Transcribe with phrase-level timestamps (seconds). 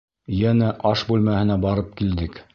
[0.37, 2.47] Йәнә аш бүлмәһенә барып килдек...